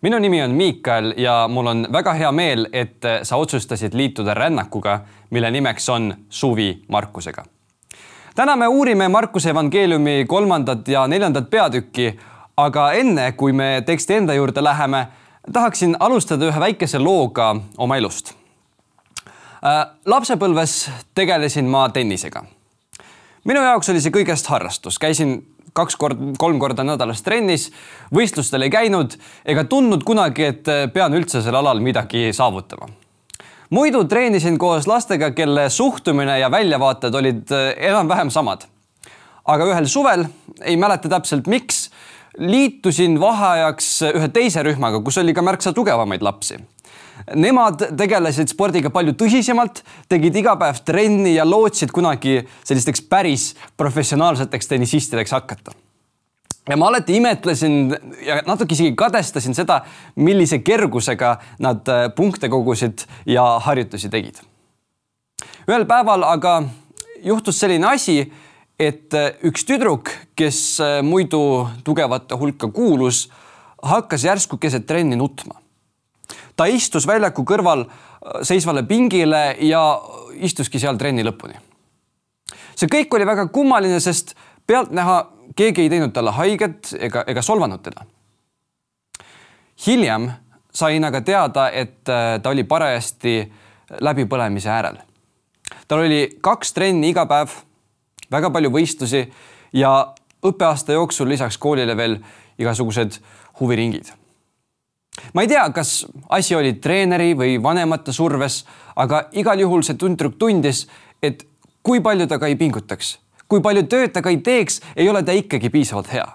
[0.00, 5.00] minu nimi on Miikal ja mul on väga hea meel, et sa otsustasid liituda rännakuga,
[5.30, 7.44] mille nimeks on Suvi Markusega.
[8.34, 12.18] täna me uurime Markuse evangeeliumi kolmandat ja neljandat peatükki,
[12.56, 15.06] aga enne kui me teksti enda juurde läheme,
[15.52, 18.34] tahaksin alustada ühe väikese looga oma elust.
[20.06, 22.44] lapsepõlves tegelesin ma tennisega.
[23.44, 27.68] minu jaoks oli see kõigest harrastus, käisin kaks korda, kolm korda nädalas trennis,
[28.14, 29.16] võistlustel ei käinud
[29.48, 32.90] ega tundnud kunagi, et pean üldse sel alal midagi saavutama.
[33.70, 38.66] muidu treenisin koos lastega, kelle suhtumine ja väljavaated olid enam-vähem samad.
[39.44, 40.26] aga ühel suvel,
[40.60, 41.88] ei mäleta täpselt, miks,
[42.38, 46.58] liitusin vaheajaks ühe teise rühmaga, kus oli ka märksa tugevamaid lapsi
[47.36, 54.70] Nemad tegelesid spordiga palju tõsisemalt, tegid iga päev trenni ja lootsid kunagi sellisteks päris professionaalseteks
[54.70, 55.72] tennisistideks hakata.
[56.68, 59.80] ja ma alati imetlesin ja natuke isegi kadestasin seda,
[60.16, 64.40] millise kergusega nad äh, punkte kogusid ja harjutusi tegid.
[65.68, 66.62] ühel päeval aga
[67.24, 68.32] juhtus selline asi,
[68.78, 73.28] et äh, üks tüdruk, kes äh, muidu tugevate hulka kuulus,
[73.82, 75.60] hakkas järsku keset trenni nutma
[76.56, 79.82] ta istus väljaku kõrval äh, seisvale pingile ja
[80.34, 81.56] istuski seal trenni lõpuni.
[82.76, 84.34] see kõik oli väga kummaline, sest
[84.66, 85.18] pealtnäha
[85.56, 88.04] keegi ei teinud talle haiget ega, ega solvanud teda.
[89.86, 90.30] hiljem
[90.74, 93.52] sain aga teada, et äh, ta oli parajasti
[94.00, 94.98] läbipõlemise äärel.
[95.88, 97.50] tal oli kaks trenni iga päev,
[98.30, 99.24] väga palju võistlusi
[99.72, 102.18] ja õppeaasta jooksul lisaks koolile veel
[102.58, 103.18] igasugused
[103.60, 104.17] huviringid
[105.34, 108.64] ma ei tea, kas asi oli treeneri või vanemate surves,
[108.96, 110.86] aga igal juhul see tüdruk tundis,
[111.22, 111.44] et
[111.82, 115.22] kui palju ta ka ei pingutaks, kui palju tööd ta ka ei teeks, ei ole
[115.22, 116.26] ta ikkagi piisavalt hea.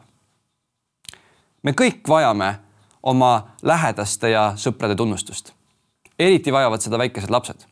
[1.64, 2.60] me kõik vajame
[3.04, 5.54] oma lähedaste ja sõprade tunnustust.
[6.20, 7.66] eriti vajavad seda väikesed lapsed.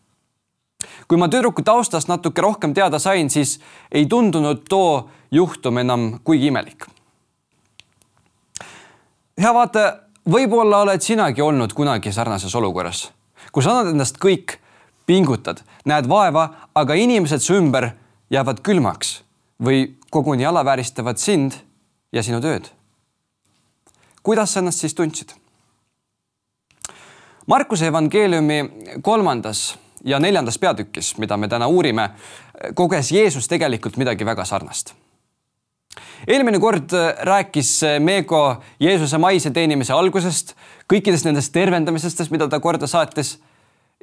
[1.07, 3.59] kui ma tüdruku taustast natuke rohkem teada sain, siis
[3.91, 6.85] ei tundunud too juhtum enam kuigi imelik.
[9.41, 13.09] hea vaataja võib-olla oled sinagi olnud kunagi sarnases olukorras,
[13.51, 14.57] kus annad endast kõik,
[15.05, 17.91] pingutad, näed vaeva, aga inimesed su ümber
[18.31, 19.21] jäävad külmaks
[19.61, 21.57] või koguni alavääristavad sind
[22.11, 22.69] ja sinu tööd.
[24.23, 25.33] kuidas sa ennast siis tundsid?
[27.47, 28.63] Markuse evangeeliumi
[29.01, 32.09] kolmandas ja neljandas peatükis, mida me täna uurime,
[32.73, 34.93] koges Jeesus tegelikult midagi väga sarnast
[36.27, 40.55] eelmine kord äh, rääkis äh, Meego Jeesuse maise teenimise algusest,
[40.91, 43.39] kõikidest nendest tervendamisestest, mida ta korda saatis.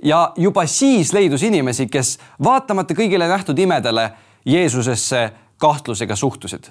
[0.02, 4.10] ja juba siis leidus inimesi, kes vaatamata kõigile nähtud imedele
[4.46, 6.70] Jeesusesse kahtlusega suhtusid.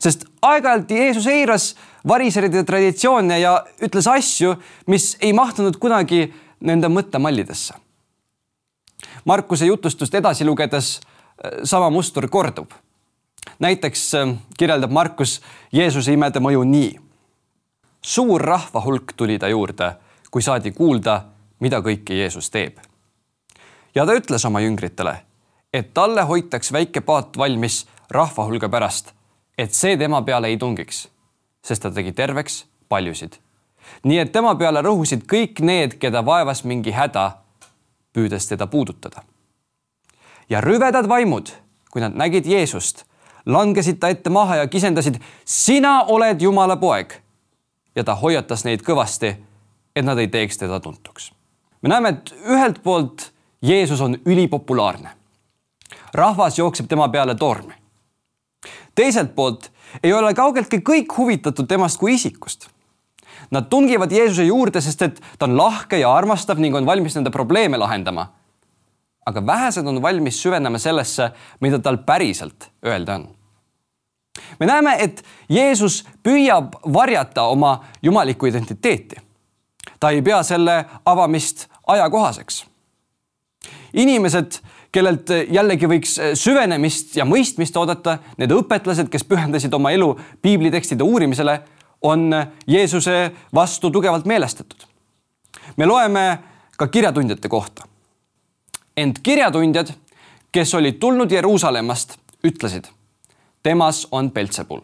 [0.00, 1.74] sest aeg-ajalt Jeesus eiras
[2.08, 4.56] variseride traditsioone ja ütles asju,
[4.86, 7.74] mis ei mahtunud kunagi nende mõttemallidesse.
[9.24, 12.72] Markuse jutustust edasi lugedes äh, sama muster kordub
[13.58, 15.40] näiteks ähm, kirjeldab Markus
[15.72, 16.98] Jeesuse imede mõju nii.
[18.02, 19.92] suur rahva hulk tuli ta juurde,
[20.30, 21.24] kui saadi kuulda,
[21.60, 22.78] mida kõike Jeesus teeb.
[23.94, 25.16] ja ta ütles oma jüngritele,
[25.72, 29.12] et talle hoitaks väike paat valmis rahva hulga pärast,
[29.58, 31.08] et see tema peale ei tungiks,
[31.64, 33.38] sest ta tegi terveks paljusid.
[34.04, 37.30] nii et tema peale rõhusid kõik need, keda vaevas mingi häda,
[38.12, 39.22] püüdes teda puudutada.
[40.48, 41.50] ja rüvedad vaimud,
[41.90, 43.08] kui nad nägid Jeesust
[43.48, 47.12] langesid ta ette maha ja kisendasid, sina oled Jumala poeg.
[47.96, 49.32] ja ta hoiatas neid kõvasti,
[49.96, 51.32] et nad ei teeks teda tuntuks.
[51.82, 53.32] me näeme, et ühelt poolt
[53.62, 55.10] Jeesus on ülipopulaarne.
[56.14, 57.74] rahvas jookseb tema peale tormi.
[58.94, 59.72] teiselt poolt
[60.02, 62.68] ei ole kaugeltki kõik huvitatud temast kui isikust.
[63.50, 67.30] Nad tungivad Jeesuse juurde, sest et ta on lahke ja armastav ning on valmis nende
[67.30, 68.28] probleeme lahendama.
[69.26, 73.37] aga vähesed on valmis süvenema sellesse, mida tal päriselt öelda on
[74.60, 79.16] me näeme, et Jeesus püüab varjata oma jumalikku identiteeti.
[80.00, 82.66] ta ei pea selle avamist ajakohaseks.
[83.94, 84.58] inimesed,
[84.92, 91.60] kellelt jällegi võiks süvenemist ja mõistmist oodata, need õpetlased, kes pühendasid oma elu piiblitekstide uurimisele,
[92.02, 92.30] on
[92.66, 94.86] Jeesuse vastu tugevalt meelestatud.
[95.76, 96.38] me loeme
[96.76, 97.88] ka kirjatundjate kohta.
[98.96, 99.92] ent kirjatundjad,
[100.52, 102.97] kes olid tulnud Jeruusalemmast, ütlesid
[103.62, 104.80] temas on Peltsepul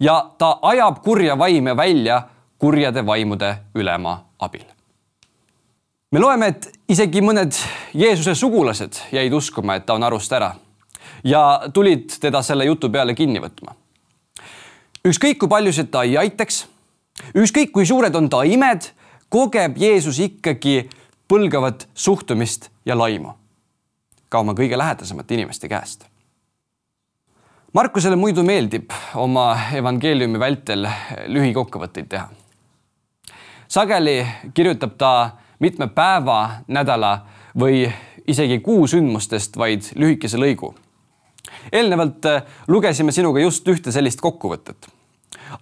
[0.00, 2.22] ja ta ajab kurja vaime välja
[2.58, 4.64] kurjade vaimude ülema abil.
[6.12, 7.52] me loeme, et isegi mõned
[7.94, 10.54] Jeesuse sugulased jäid uskuma, et ta on arust ära
[11.24, 13.74] ja tulid teda selle jutu peale kinni võtma.
[15.04, 16.66] ükskõik kui paljusid ta ei aitaks,
[17.34, 18.92] ükskõik kui suured on ta imed,
[19.28, 20.88] kogeb Jeesus ikkagi
[21.28, 23.34] põlgavat suhtumist ja laimu
[24.28, 26.06] ka oma kõige lähedasemate inimeste käest.
[27.76, 28.88] Markusele muidu meeldib
[29.20, 30.86] oma evangeeliumi vältel
[31.28, 32.30] lühikokkuvõtteid teha.
[33.68, 34.14] sageli
[34.54, 35.10] kirjutab ta
[35.60, 37.10] mitme päeva, nädala
[37.52, 37.84] või
[38.24, 40.72] isegi kuu sündmustest vaid lühikese lõigu.
[41.72, 42.24] eelnevalt
[42.68, 44.88] lugesime sinuga just ühte sellist kokkuvõtet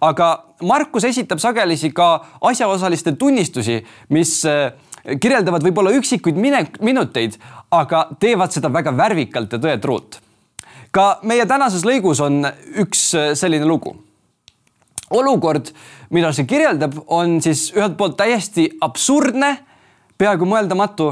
[0.01, 4.43] aga Markus esitab sagelisi ka asjaosaliste tunnistusi, mis
[5.21, 7.35] kirjeldavad võib-olla üksikuid mine-, minuteid,
[7.71, 10.21] aga teevad seda väga värvikalt ja tõetruult.
[10.95, 12.45] Ka meie tänases lõigus on
[12.81, 13.95] üks äh, selline lugu.
[15.11, 15.69] olukord,
[16.09, 19.51] mida see kirjeldab, on siis ühelt poolt täiesti absurdne,
[20.17, 21.11] peaaegu mõeldamatu,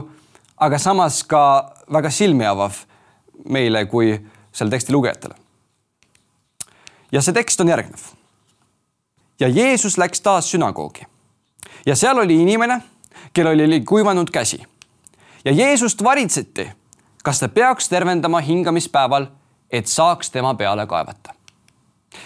[0.57, 1.44] aga samas ka
[1.91, 2.80] väga silmi avav
[3.50, 4.15] meile kui
[4.51, 5.35] selle teksti lugejatele.
[7.12, 8.01] ja see tekst on järgnev.
[9.39, 11.06] ja Jeesus läks taas sünagoogi
[11.85, 12.81] ja seal oli inimene
[13.33, 14.63] kellel oli kuivanud käsi.
[15.45, 16.71] ja Jeesust varitseti,
[17.24, 19.25] kas ta peaks tervendama hingamispäeval,
[19.73, 21.33] et saaks tema peale kaevata.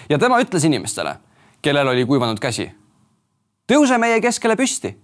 [0.10, 1.16] ja tema ütles inimestele,
[1.62, 2.72] kellel oli kuivanud käsi,
[3.72, 4.98] tõuse meie keskele püsti.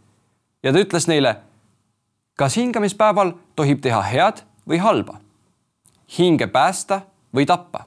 [0.63, 1.35] ja ta ütles neile,
[2.35, 5.19] kas hingamispäeval tohib teha head või halba,
[6.17, 7.01] hinge päästa
[7.35, 7.85] või tappa.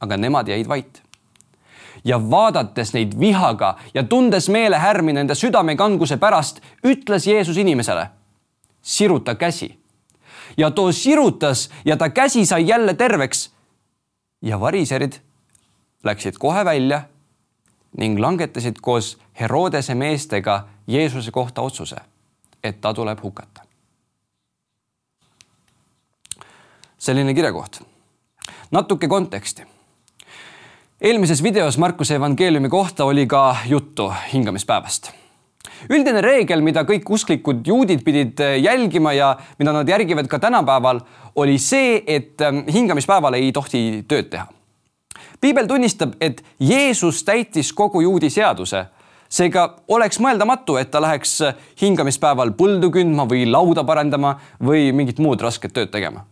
[0.00, 1.02] aga nemad jäid vait
[2.04, 8.06] ja vaadates neid vihaga ja tundes meelehärmi nende südamekanguse pärast, ütles Jeesus inimesele,
[8.82, 9.81] siruta käsi.
[10.56, 13.50] Ja too sirutas ja ta käsi sai jälle terveks.
[14.42, 15.12] ja variserid
[16.04, 17.02] läksid kohe välja
[17.98, 21.96] ning langetasid koos Herodese meestega Jeesuse kohta otsuse,
[22.64, 23.62] et ta tuleb hukata.
[26.98, 27.80] selline kirjakoht.
[28.70, 29.66] natuke konteksti
[31.02, 35.21] eelmises videos Markuse evangeeliumi kohta oli ka juttu hingamispäevast.
[35.90, 41.00] Üldine reegel, mida kõik usklikud juudid pidid eh, jälgima ja mida nad järgivad ka tänapäeval,
[41.34, 44.46] oli see, et eh, hingamispäeval ei tohi tööd teha.
[45.40, 48.86] piibel tunnistab, et Jeesus täitis kogu juudi seaduse
[49.32, 55.18] seega oleks mõeldamatu, et ta läheks eh, hingamispäeval põldu kündma või lauda parandama või mingit
[55.18, 56.26] muud rasket tööd tegema.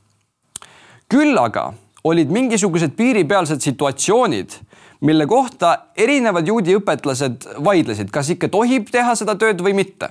[1.10, 1.72] küll aga
[2.04, 4.54] olid mingisugused piiripealsed situatsioonid,
[5.00, 10.10] mille kohta erinevad juudi õpetlased vaidlesid, kas ikka tohib teha seda tööd või mitte.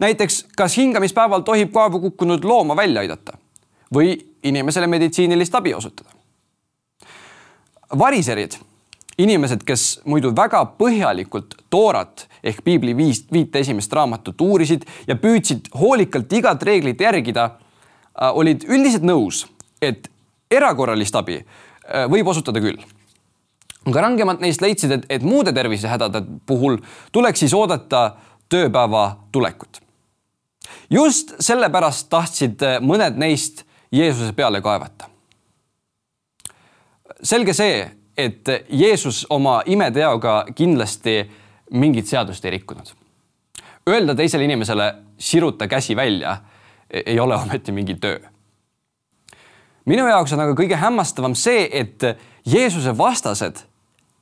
[0.00, 3.36] näiteks, kas hingamispäeval tohib kaevu kukkunud looma välja aidata
[3.94, 6.10] või inimesele meditsiinilist abi osutada.
[7.98, 8.54] variserid,
[9.18, 15.68] inimesed, kes muidu väga põhjalikult Toorat ehk piibli viis, viite esimest raamatut uurisid ja püüdsid
[15.74, 19.46] hoolikalt igat reeglit järgida, äh, olid üldiselt nõus,
[19.82, 20.08] et
[20.50, 22.80] erakorralist abi äh, võib osutada küll.
[23.86, 26.78] Aga rangemad neist leidsid, et, et muude tervisehädade puhul
[27.12, 28.16] tuleks siis oodata
[28.52, 29.80] tööpäeva tulekut.
[30.90, 35.08] just sellepärast tahtsid äh, mõned neist Jeesuse peale kaevata.
[37.22, 41.30] selge see, et Jeesus oma imeteoga kindlasti
[41.70, 42.92] mingit seadust ei rikkunud.
[43.88, 46.36] Öelda teisele inimesele siruta käsi välja
[47.06, 48.20] ei ole ometi mingi töö
[49.84, 52.04] minu jaoks on aga kõige hämmastavam see, et
[52.46, 53.64] Jeesuse vastased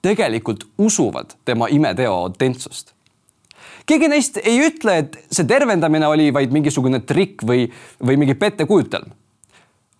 [0.02, 2.92] tegelikult usuvad tema imeteo autentsust.
[3.86, 7.66] keegi neist ei ütle, et see tervendamine oli vaid mingisugune trikk või,
[8.06, 9.10] või mingi pettekujutelm.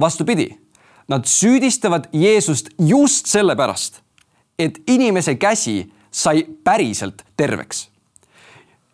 [0.00, 0.50] vastupidi,
[1.08, 4.00] nad süüdistavad Jeesust just sellepärast,
[4.58, 7.88] et inimese käsi sai päriselt terveks.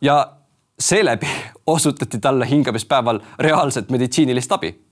[0.00, 0.32] ja
[0.80, 1.26] seeläbi
[1.66, 4.86] osutati talle hingamispäeval reaalset meditsiinilist abi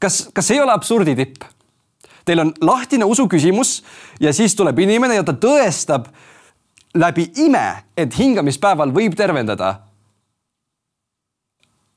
[0.00, 1.44] kas, kas ei ole absurdi tipp?
[2.26, 3.84] Teil on lahtine usuküsimus
[4.20, 6.08] ja siis tuleb inimene ja ta tõestab
[6.94, 9.74] läbi ime, et hingamispäeval võib tervendada.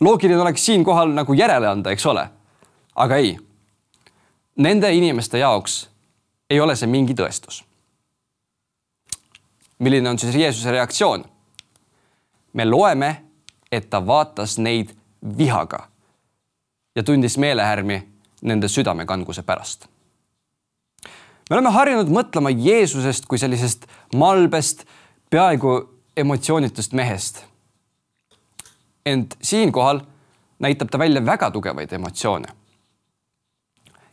[0.01, 2.29] loogiline oleks siinkohal nagu järele anda, eks ole.
[2.95, 3.37] aga ei.
[4.57, 5.89] Nende inimeste jaoks
[6.49, 7.63] ei ole see mingi tõestus.
[9.79, 11.25] milline on siis Jeesuse reaktsioon?
[12.53, 13.23] me loeme,
[13.71, 14.89] et ta vaatas neid
[15.37, 15.87] vihaga
[16.95, 18.07] ja tundis meelehärmi
[18.41, 19.87] nende südamekanguse pärast.
[21.49, 24.85] Me oleme harjunud mõtlema Jeesusest kui sellisest malbest,
[25.29, 25.81] peaaegu
[26.17, 27.45] emotsioonitust mehest.
[29.05, 30.01] ent siinkohal
[30.59, 32.47] näitab ta välja väga tugevaid emotsioone.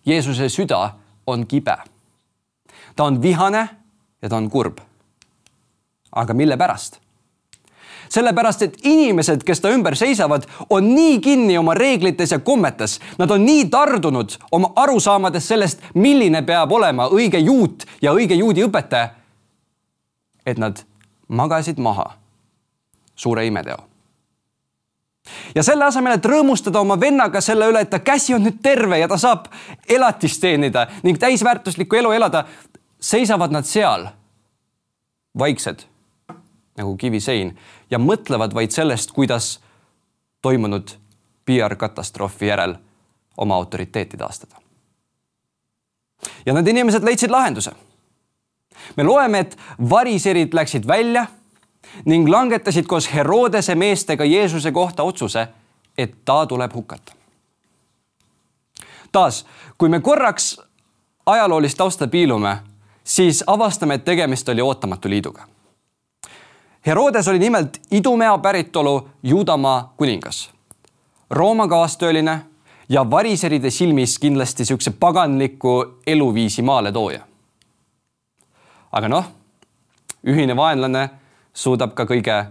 [0.06, 0.94] Jeesuse süda
[1.26, 1.76] on kibe.
[2.96, 3.68] ta on vihane
[4.22, 4.78] ja ta on kurb.
[6.12, 7.00] aga mille pärast?
[8.08, 13.30] Sellepärast et inimesed, kes ta ümber seisavad, on nii kinni oma reeglites ja kommetes, nad
[13.30, 19.08] on nii tardunud oma arusaamades sellest, milline peab olema õige juut ja õige juudi õpetaja.
[20.46, 20.78] et nad
[21.28, 22.12] magasid maha
[23.14, 23.76] suure imeteo.
[25.54, 28.98] ja selle asemel, et rõõmustada oma vennaga selle üle, et ta käsi on nüüd terve
[28.98, 29.48] ja ta saab
[29.88, 32.44] elatist teenida ning täisväärtuslikku elu elada,
[33.00, 34.06] seisavad nad seal
[35.38, 35.82] vaiksed
[36.76, 37.58] nagu kivisein
[37.90, 39.58] ja mõtlevad vaid sellest, kuidas
[40.42, 40.90] toimunud
[41.44, 42.76] PR-katastroofi järel
[43.36, 44.56] oma autoriteeti taastada.
[46.46, 47.72] ja need inimesed leidsid lahenduse.
[48.96, 49.58] me loeme, et
[49.90, 51.26] variserid läksid välja
[52.04, 55.48] ning langetasid koos Herodese meestega Jeesuse kohta otsuse,
[55.98, 57.12] et ta tuleb hukata.
[59.12, 59.46] taas,
[59.78, 60.60] kui me korraks
[61.26, 62.58] ajaloolist tausta piilume,
[63.04, 65.55] siis avastame, et tegemist oli ootamatu liiduga
[66.86, 70.50] Herodes oli nimelt Idumea päritolu Juudamaa kuningas,
[71.30, 72.40] Rooma kaastööline
[72.88, 77.20] ja variseride silmis kindlasti niisuguse paganliku eluviisi maaletooja.
[78.92, 79.24] aga noh,
[80.26, 81.10] ühine vaenlane
[81.54, 82.44] suudab ka kõige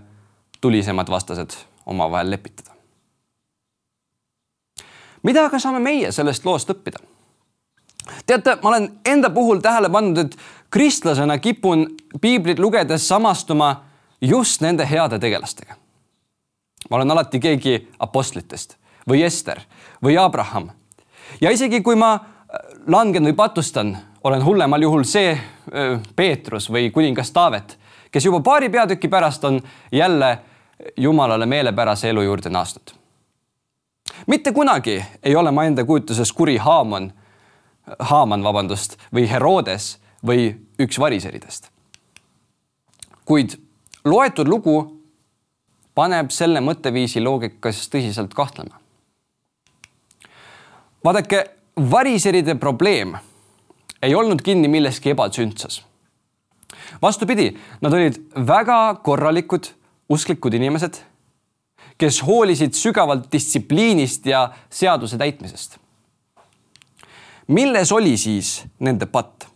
[0.61, 2.71] tulisemad vastased omavahel lepitada.
[5.23, 6.99] mida aga saame meie sellest loost õppida?
[8.25, 10.37] teate, ma olen enda puhul tähele pannud, et
[10.69, 11.87] kristlasena kipun
[12.21, 13.94] piiblit lugedes samastuma
[14.27, 15.75] just nende heade tegelastega.
[16.89, 18.75] ma olen alati keegi apostlitest
[19.09, 19.61] või Ester
[20.03, 20.69] või Abraham.
[21.41, 22.21] ja isegi kui ma äh,
[22.87, 27.77] langen või patustan, olen hullemal juhul see äh, Peetrus või kuningas Taavet,
[28.11, 30.37] kes juba paari peatüki pärast on jälle
[30.97, 32.91] Jumalale meelepärase elu juurde naasnud.
[34.27, 37.13] mitte kunagi ei ole ma enda kujutuses kuri Haamon,
[37.99, 41.69] Haaman, vabandust, või Herodes või üks variseridest.
[43.25, 43.64] kuid
[44.05, 44.77] loetud lugu
[45.95, 48.79] paneb selle mõtteviisi loogikas tõsiselt kahtlema.
[51.03, 51.43] vaadake,
[51.91, 53.15] variseride probleem
[54.01, 55.81] ei olnud kinni milleski ebatsündsas.
[57.01, 59.71] vastupidi, nad olid väga korralikud
[60.09, 61.01] usklikud inimesed,
[61.97, 65.77] kes hoolisid sügavalt distsipliinist ja seaduse täitmisest.
[67.47, 69.47] milles oli siis nende patt?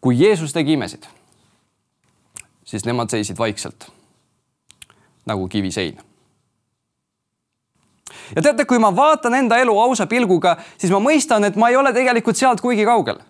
[0.00, 1.06] kui Jeesus tegi imesid
[2.74, 3.86] siis nemad seisid vaikselt
[5.26, 5.98] nagu kivisein.
[8.36, 11.78] ja teate, kui ma vaatan enda elu ausa pilguga, siis ma mõistan, et ma ei
[11.78, 13.20] ole tegelikult sealt kuigi kaugel.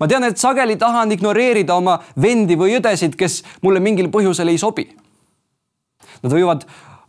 [0.00, 4.58] ma tean, et sageli tahan ignoreerida oma vendi või õdesid, kes mulle mingil põhjusel ei
[4.58, 4.86] sobi.
[6.22, 6.66] Nad võivad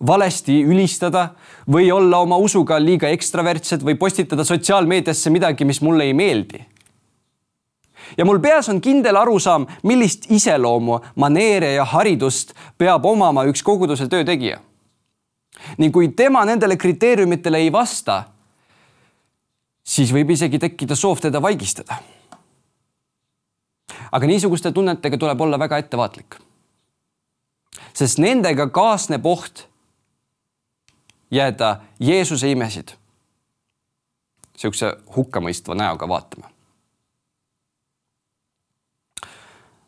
[0.07, 1.29] valesti ülistada
[1.71, 6.63] või olla oma usuga liiga ekstravertsed või postitada sotsiaalmeediasse midagi, mis mulle ei meeldi
[8.17, 14.07] ja mul peas on kindel arusaam, millist iseloomu, maneere ja haridust peab omama üks koguduse
[14.07, 14.59] töötegija.
[15.77, 18.23] ning kui tema nendele kriteeriumitele ei vasta,
[19.83, 21.95] siis võib isegi tekkida soov teda vaigistada.
[24.11, 26.35] aga niisuguste tunnetega tuleb olla väga ettevaatlik.
[27.93, 29.67] sest nendega kaasneb oht
[31.31, 32.95] jääda Jeesuse imesid
[34.55, 36.54] niisuguse hukkamõistva näoga vaatama.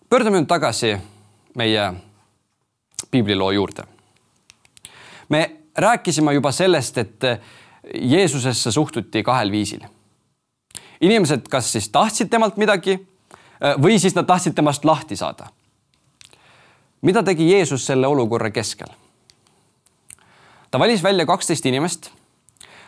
[0.10, 0.98] Pöördume nüüd tagasi
[1.56, 1.94] meie
[3.12, 3.84] piibliloo juurde.
[5.30, 7.22] me rääkisime juba sellest, et
[8.02, 9.82] Jeesusesse suhtuti kahel viisil.
[11.02, 13.08] inimesed kas siis tahtsid temalt midagi
[13.82, 15.48] või siis nad tahtsid temast lahti saada.
[17.02, 18.88] mida tegi Jeesus selle olukorra keskel?
[20.72, 22.12] ta valis välja kaksteist inimest,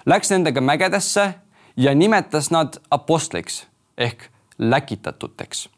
[0.06, 1.34] läks nendega mägedesse
[1.78, 4.24] ja nimetas nad apostliks ehk
[4.58, 5.70] läkitatuteks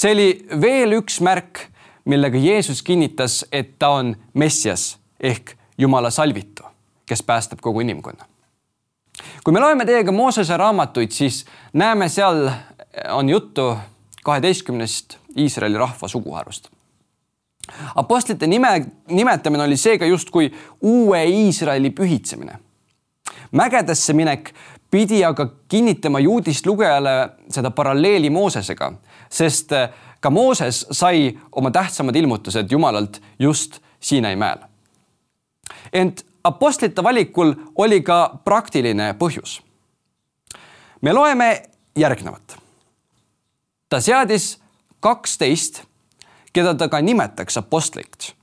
[0.00, 0.28] see oli
[0.60, 1.66] veel üks märk,
[2.08, 6.64] millega Jeesus kinnitas, et ta on Messias ehk Jumala salvitu,
[7.06, 8.24] kes päästab kogu inimkonna.
[9.44, 12.50] kui me loeme teiega Moosese raamatuid, siis näeme, seal
[13.12, 13.76] on juttu
[14.24, 16.68] kaheteistkümnest Iisraeli rahva suguharust.
[17.94, 22.58] Apostlite nime, nimetamine oli seega justkui uue Iisraeli pühitsemine.
[23.52, 24.54] mägedesse minek
[24.90, 28.92] pidi aga kinnitama juudist lugejale seda paralleeli Moosesega,
[29.30, 29.88] sest eh,
[30.20, 34.58] ka Mooses sai oma tähtsamad ilmutused Jumalalt just Siinai mäel.
[35.92, 39.60] ent apostlite valikul oli ka praktiline põhjus.
[41.00, 41.62] me loeme
[41.96, 42.56] järgnevat.
[43.88, 44.60] ta seadis
[45.00, 45.82] kaksteist,
[46.52, 48.34] keda ta ka nimetaks apostliks,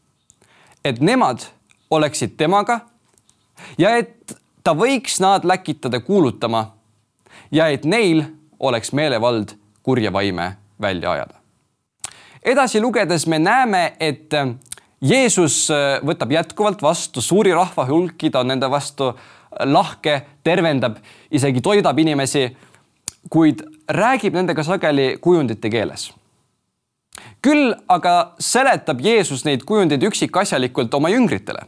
[0.85, 1.39] et nemad
[1.89, 2.79] oleksid temaga
[3.77, 4.37] ja et
[4.67, 6.65] ta võiks nad läkitada kuulutama
[7.55, 8.25] ja et neil
[8.59, 11.35] oleks meelevald kurja vaime välja ajada.
[12.43, 14.49] edasi lugedes me näeme, et äh,
[15.01, 19.13] Jeesus äh, võtab jätkuvalt vastu suuri rahvahulki, ta on nende vastu
[19.63, 20.97] lahke, tervendab,
[21.31, 22.49] isegi toidab inimesi,
[23.29, 26.11] kuid räägib nendega sageli kujundite keeles.
[27.41, 31.63] küll aga seletab Jeesus neid kujundeid üksikasjalikult oma jüngritele.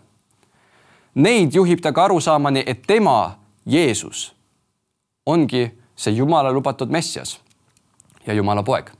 [1.16, 3.36] Neid juhib ta ka arusaamani, et tema,
[3.66, 4.32] Jeesus,
[5.26, 7.40] ongi see Jumala lubatud Messias
[8.28, 8.92] ja Jumala poeg.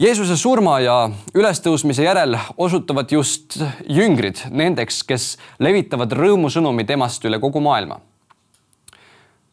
[0.00, 0.96] Jeesuse surma ja
[1.36, 3.58] ülestõusmise järel osutuvad just
[3.92, 5.26] jüngrid nendeks, kes
[5.60, 8.00] levitavad rõõmusõnumi temast üle kogu maailma.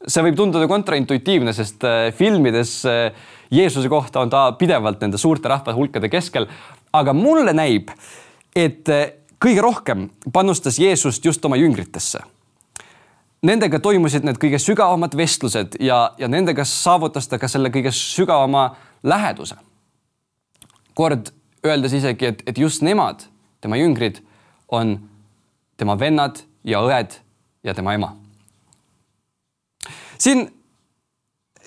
[0.08, 3.12] see võib tunduda kontraintuitiivne, sest äh, filmides äh,
[3.52, 6.48] Jeesuse kohta on ta pidevalt nende suurte rahvahulkade keskel.
[6.94, 7.92] aga mulle näib,
[8.56, 12.24] et äh, kõige rohkem panustas Jeesust just oma jüngritesse
[13.46, 18.74] nendega toimusid need kõige sügavamad vestlused ja, ja nendega saavutas ta ka selle kõige sügavama
[19.04, 19.56] läheduse.
[20.94, 21.32] kord
[21.66, 23.24] öeldes isegi, et, et just nemad,
[23.62, 24.20] tema jüngrid,
[24.68, 24.98] on
[25.78, 27.16] tema vennad ja õed
[27.64, 28.16] ja tema ema.
[30.18, 30.50] siin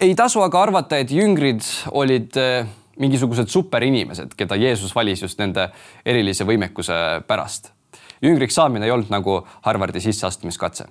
[0.00, 2.66] ei tasu aga arvata, et jüngrid olid eh,
[3.02, 5.68] mingisugused superinimesed, keda Jeesus valis just nende
[6.06, 7.72] erilise võimekuse pärast.
[8.22, 10.86] jüngriks saamine ei olnud nagu Harvardi sisseastumiskatse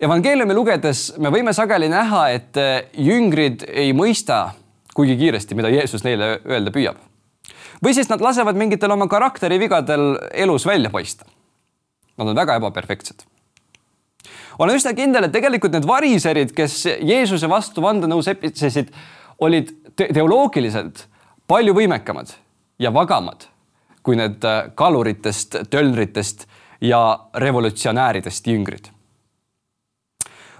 [0.00, 4.50] evangeeliumi lugedes me võime sageli näha, et eh, jüngrid ei mõista
[4.96, 7.00] kuigi kiiresti, mida Jeesus neile öelda püüab.
[7.84, 11.26] või siis nad lasevad mingitel oma karakterivigadel elus välja paista.
[12.16, 13.26] Nad on väga ebaperfektsed.
[14.58, 18.88] olen üsna kindel, et tegelikult need variserid, kes Jeesuse vastu vandenõu sepitsesid,
[19.38, 21.06] olid te teoloogiliselt
[21.46, 22.34] palju võimekamad
[22.78, 23.48] ja vagamad
[24.02, 26.46] kui need eh, kaluritest, tölnritest
[26.80, 27.00] ja
[27.34, 28.92] revolutsionääridest jüngrid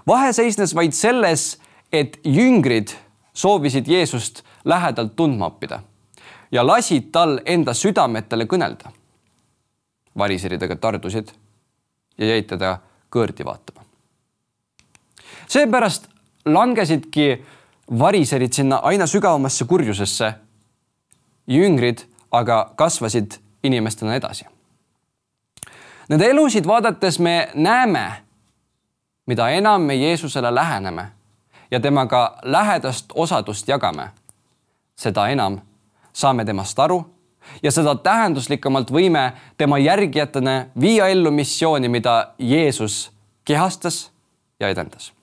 [0.07, 1.57] vahe seisnes vaid selles,
[1.91, 2.93] et jüngrid
[3.37, 5.81] soovisid Jeesust lähedalt tundma õppida
[6.51, 8.91] ja lasid tal enda südametele kõnelda.
[10.17, 11.31] variserid aga tardusid
[12.17, 12.79] ja jäid teda
[13.11, 13.85] kõõrdi vaatama.
[15.47, 16.07] seepärast
[16.45, 17.45] langesidki
[17.99, 20.33] variserid sinna aina sügavamasse kurjusesse.
[21.47, 21.99] jüngrid
[22.31, 23.31] aga kasvasid
[23.63, 24.45] inimestena edasi.
[26.09, 28.27] Nende elusid vaadates me näeme
[29.27, 31.07] mida enam me Jeesusele läheneme
[31.71, 34.09] ja temaga lähedast osadust jagame,
[34.95, 35.59] seda enam
[36.13, 37.01] saame temast aru
[37.63, 43.11] ja seda tähenduslikumalt võime tema järgijatena viia ellu missiooni, mida Jeesus
[43.45, 44.11] kehastas
[44.59, 45.13] ja edendas.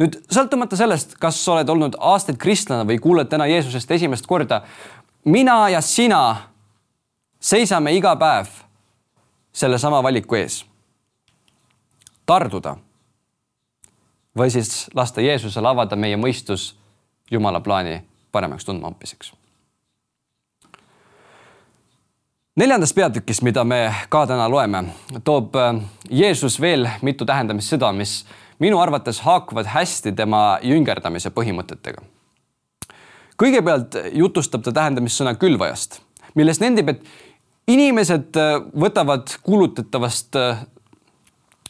[0.00, 4.62] Nüüd sõltumata sellest, kas sa oled olnud aastaid kristlane või kuuled täna Jeesusest esimest korda,
[5.24, 6.22] mina ja sina
[7.40, 8.48] seisame iga päev
[9.52, 10.62] sellesama valiku ees
[12.26, 12.76] tarduda
[14.38, 16.72] või siis lasta Jeesusel avada meie mõistus
[17.30, 18.02] Jumala plaani
[18.32, 19.32] paremaks tundmaõppiseks.
[22.56, 24.84] neljandas peatükis, mida me ka täna loeme,
[25.24, 28.26] toob äh, Jeesus veel mitu tähendamissõda, mis
[28.62, 32.04] minu arvates haakuvad hästi tema jüngerdamise põhimõtetega.
[33.42, 35.98] kõigepealt jutustab ta tähendamissõna külvajast,
[36.38, 37.02] milles nendib, et
[37.72, 40.62] inimesed äh, võtavad kuulutatavast äh,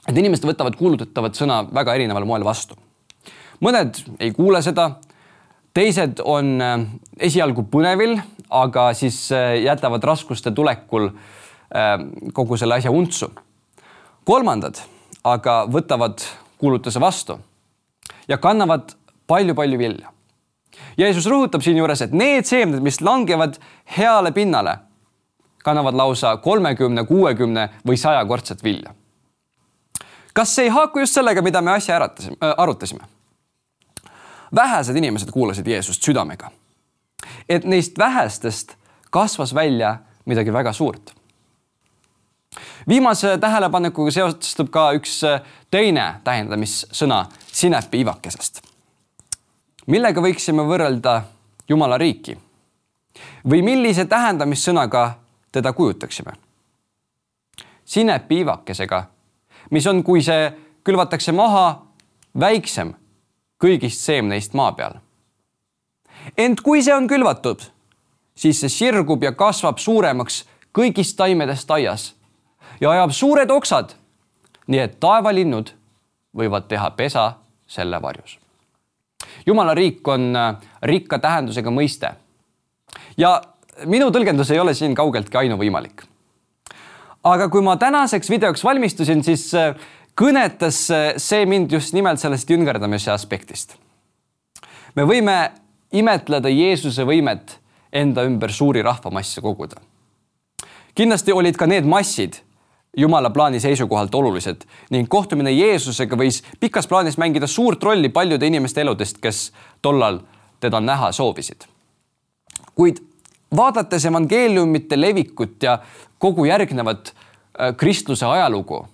[0.09, 2.77] et inimesed võtavad kuulutatavat sõna väga erineval moel vastu.
[3.63, 4.99] mõned ei kuule seda,
[5.75, 6.79] teised on äh,
[7.19, 8.19] esialgu põnevil,
[8.51, 9.31] aga siis
[9.65, 11.09] jätavad raskuste tulekul
[12.37, 13.31] kogu selle asja untsu.
[14.29, 14.77] kolmandad
[15.25, 16.23] aga võtavad
[16.62, 17.40] kuulutuse vastu
[18.29, 18.94] ja kannavad
[19.27, 20.14] palju-palju vilja.
[20.96, 23.59] Jeesus rõhutab siinjuures, et need seemned, mis langevad
[23.98, 24.79] heale pinnale,
[25.64, 28.94] kannavad lausa kolmekümne, kuuekümne või sajakordset vilja
[30.35, 33.05] kas see ei haaku just sellega, mida me äsja äratasime, äh, arutasime?
[34.55, 36.51] vähesed inimesed kuulasid Jeesust südamega.
[37.48, 38.77] et neist vähestest
[39.11, 41.14] kasvas välja midagi väga suurt.
[42.88, 48.62] Viimase tähelepanekuga seostub ka üks äh, teine tähendamissõna sinepi ivakesest.
[49.87, 51.23] millega võiksime võrrelda
[51.69, 52.38] Jumala riiki?
[53.49, 55.19] või millise tähendamissõnaga
[55.53, 56.33] teda kujutaksime?
[57.85, 59.07] sinepi ivakesega
[59.73, 60.51] mis on, kui see
[60.85, 61.67] külvatakse maha,
[62.38, 62.95] väiksem
[63.62, 64.99] kõigist seemneist maa peal.
[66.37, 67.62] ent kui see on külvatud,
[68.35, 72.12] siis see sirgub ja kasvab suuremaks kõigist taimedest aias
[72.83, 73.95] ja ajab suured oksad,
[74.66, 75.71] nii et taevalinnud
[76.37, 77.33] võivad teha pesa
[77.66, 78.38] selle varjus.
[79.47, 82.14] jumala riik on äh, rikka tähendusega mõiste.
[83.16, 83.40] ja
[83.87, 86.03] minu tõlgendus ei ole siin kaugeltki ainuvõimalik
[87.25, 89.75] aga kui ma tänaseks videoks valmistusin, siis äh,
[90.18, 93.77] kõnetas äh, see mind just nimelt sellest jüngerdamise aspektist.
[94.95, 95.53] me võime
[95.92, 97.59] imetleda Jeesuse võimet
[97.92, 99.81] enda ümber suuri rahvamasse koguda.
[100.95, 102.42] kindlasti olid ka need massid
[102.97, 108.81] Jumala plaani seisukohalt olulised ning kohtumine Jeesusega võis pikas plaanis mängida suurt rolli paljude inimeste
[108.81, 109.53] eludest, kes
[109.83, 110.21] tollal
[110.61, 111.65] teda näha soovisid.
[112.75, 113.01] kuid
[113.57, 115.79] vaadates evangeeliumite levikut ja
[116.19, 118.87] kogu järgnevat äh, kristluse ajalugu,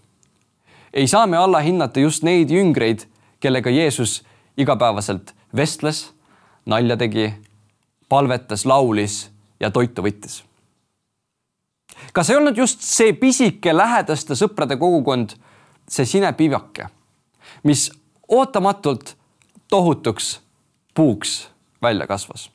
[0.92, 3.04] ei saa me allahinnata just neid jüngreid,
[3.40, 4.22] kellega Jeesus
[4.56, 6.10] igapäevaselt vestles,
[6.66, 7.34] nalja tegi,
[8.08, 9.30] palvetas, laulis
[9.60, 10.47] ja toitu võttis.
[12.12, 15.34] Kas ei olnud just see pisike lähedaste sõprade kogukond,
[15.88, 16.88] see sinepivake,
[17.64, 17.88] mis
[18.28, 19.14] ootamatult
[19.70, 20.40] tohutuks
[20.94, 21.48] puuks
[21.82, 22.50] välja kasvas?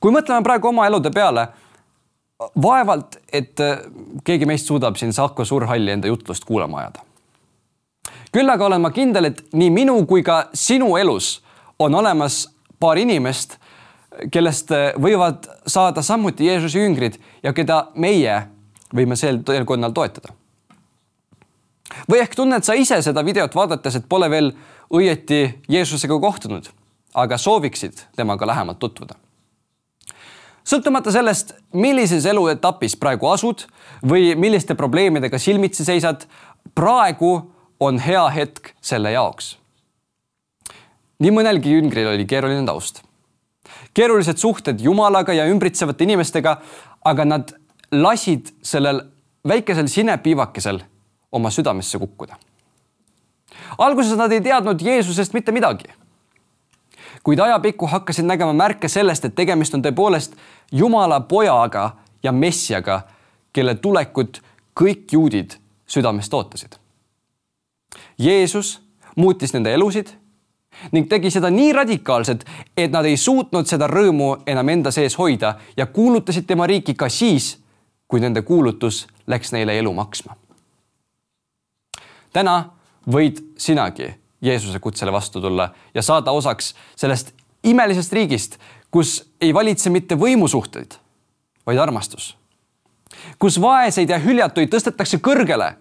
[0.00, 1.48] kui mõtleme praegu oma elude peale,
[2.62, 3.58] vaevalt, et
[4.24, 7.00] keegi meist suudab siin Saku Suurhalli enda jutlust kuulama ajada.
[8.32, 11.40] küll aga olen ma kindel, et nii minu kui ka sinu elus
[11.78, 12.46] on olemas
[12.80, 13.56] paar inimest,
[14.32, 18.42] kellest võivad saada samuti Jeesuse jüngrid ja keda meie
[18.94, 20.32] võime sel teekonnal toetada.
[22.10, 24.52] või ehk tunned sa ise seda videot vaadates, et pole veel
[24.90, 26.68] õieti Jeesusega kohtunud,
[27.14, 29.14] aga sooviksid temaga lähemalt tutvuda.
[30.64, 33.66] sõltumata sellest, millises eluetapis praegu asud
[34.02, 36.26] või milliste probleemidega silmitsi seisad,
[36.74, 39.56] praegu on hea hetk selle jaoks
[41.22, 43.02] nii mõnelgi jüngril oli keeruline taust.
[43.96, 46.58] Keerulised suhted Jumalaga ja ümbritsevate inimestega,
[47.04, 47.52] aga nad
[47.92, 49.00] lasid sellel
[49.48, 50.80] väikesel sinepiivakesel
[51.32, 52.36] oma südamesse kukkuda.
[53.78, 55.88] alguses nad ei teadnud Jeesusest mitte midagi.
[57.22, 60.36] kuid ajapikku hakkasid nägema märke sellest, et tegemist on tõepoolest
[60.72, 63.00] Jumala pojaga ja messiaga,
[63.52, 64.42] kelle tulekut
[64.80, 65.56] kõik juudid
[65.86, 66.76] südamest ootasid.
[68.18, 68.80] Jeesus
[69.16, 70.10] muutis nende elusid
[70.92, 72.44] ning tegi seda nii radikaalselt,
[72.76, 77.08] et nad ei suutnud seda rõõmu enam enda sees hoida ja kuulutasid tema riiki ka
[77.08, 77.56] siis,
[78.08, 80.36] kui nende kuulutus läks neile elu maksma.
[82.32, 82.70] täna
[83.08, 87.32] võid sinagi Jeesuse kutsele vastu tulla ja saada osaks sellest
[87.64, 88.58] imelisest riigist,
[88.90, 90.94] kus ei valitse mitte võimusuhteid,
[91.66, 92.36] vaid armastus.
[93.38, 95.74] kus vaeseid ja hüljatuid tõstetakse kõrgele,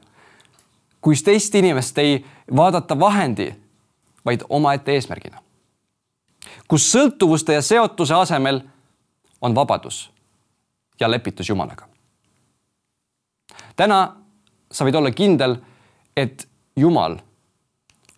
[1.01, 3.53] kus teist inimest ei vaadata vahendi
[4.25, 5.41] vaid omaette eesmärgina.
[6.67, 8.61] kus sõltuvuste ja seotuse asemel
[9.41, 10.11] on vabadus
[10.99, 11.87] ja lepitus Jumalaga.
[13.75, 14.15] täna
[14.71, 15.57] sa võid olla kindel,
[16.17, 17.17] et Jumal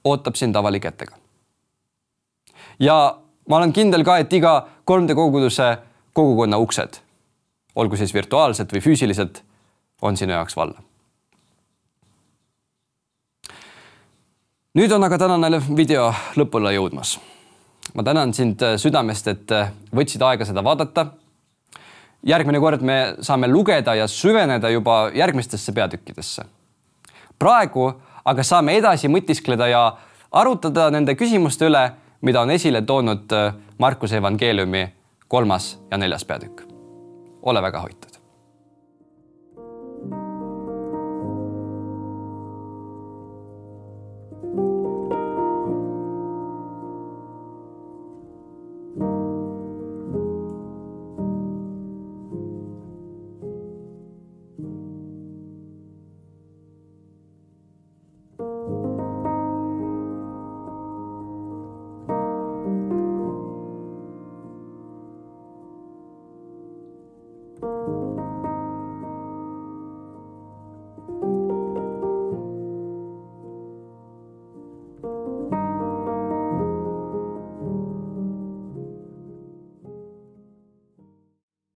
[0.03, 1.15] ootab sind avalikätega.
[2.79, 5.77] ja ma olen kindel ka, et iga 3D koguduse
[6.13, 6.99] kogukonna uksed,
[7.75, 9.43] olgu siis virtuaalselt või füüsiliselt,
[10.01, 10.86] on sinu jaoks valla
[14.77, 17.17] nüüd on aga tänane video lõpule jõudmas.
[17.95, 21.05] ma tänan sind äh, südamest, et äh, võtsid aega seda vaadata.
[22.23, 26.43] järgmine kord me saame lugeda ja süveneda juba järgmistesse peatükkidesse.
[27.39, 27.93] praegu
[28.25, 29.97] aga saame edasi mõtiskleda ja
[30.31, 34.93] arutada nende küsimuste üle, mida on esile toonud äh, Markuse evangeeliumi
[35.27, 36.61] kolmas ja neljas peatükk.
[37.41, 38.26] ole väga hoitud.